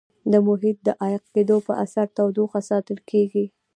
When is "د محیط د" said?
0.31-0.89